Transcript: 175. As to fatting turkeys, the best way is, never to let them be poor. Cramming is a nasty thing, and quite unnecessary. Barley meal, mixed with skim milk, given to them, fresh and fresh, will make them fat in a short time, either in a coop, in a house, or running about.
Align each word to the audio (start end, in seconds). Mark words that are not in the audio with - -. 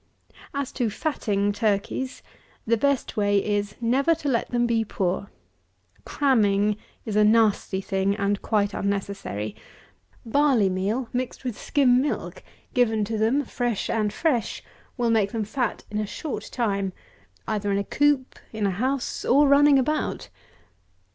175. 0.49 0.59
As 0.63 0.71
to 0.71 0.89
fatting 0.89 1.53
turkeys, 1.53 2.23
the 2.65 2.75
best 2.75 3.15
way 3.15 3.37
is, 3.37 3.75
never 3.79 4.15
to 4.15 4.27
let 4.27 4.49
them 4.49 4.65
be 4.65 4.83
poor. 4.83 5.27
Cramming 6.05 6.77
is 7.05 7.15
a 7.15 7.23
nasty 7.23 7.81
thing, 7.81 8.15
and 8.15 8.41
quite 8.41 8.73
unnecessary. 8.73 9.55
Barley 10.25 10.69
meal, 10.69 11.07
mixed 11.13 11.43
with 11.43 11.55
skim 11.55 12.01
milk, 12.01 12.41
given 12.73 13.05
to 13.05 13.19
them, 13.19 13.45
fresh 13.45 13.91
and 13.91 14.11
fresh, 14.11 14.63
will 14.97 15.11
make 15.11 15.33
them 15.33 15.43
fat 15.43 15.83
in 15.91 15.99
a 15.99 16.07
short 16.07 16.49
time, 16.51 16.93
either 17.47 17.71
in 17.71 17.77
a 17.77 17.83
coop, 17.83 18.39
in 18.51 18.65
a 18.65 18.71
house, 18.71 19.23
or 19.23 19.47
running 19.47 19.77
about. 19.77 20.29